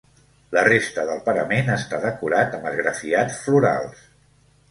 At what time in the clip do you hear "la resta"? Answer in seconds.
0.57-1.03